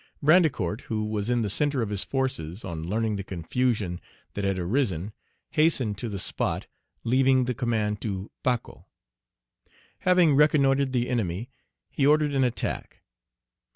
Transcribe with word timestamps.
Brandicourt, 0.23 0.81
who 0.89 1.05
was 1.05 1.29
in 1.29 1.43
the 1.43 1.47
centre 1.51 1.83
of 1.83 1.89
his 1.91 2.03
forces, 2.03 2.65
on 2.65 2.89
learning 2.89 3.17
the 3.17 3.23
confusion 3.23 4.01
that 4.33 4.43
had 4.43 4.57
arisen, 4.57 5.13
hastened 5.51 5.95
to 5.99 6.09
the 6.09 6.17
spot, 6.17 6.65
leaving 7.03 7.45
the 7.45 7.53
command 7.53 8.01
to 8.01 8.31
Pacot. 8.43 8.85
Having 9.99 10.33
reconnoitred 10.33 10.91
the 10.91 11.07
enemy, 11.07 11.51
he 11.91 12.07
ordered 12.07 12.33
an 12.33 12.43
attack. 12.43 13.03